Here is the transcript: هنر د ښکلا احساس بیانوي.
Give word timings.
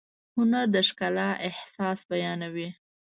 هنر 0.35 0.65
د 0.75 0.77
ښکلا 0.87 1.29
احساس 1.47 1.99
بیانوي. 2.09 2.69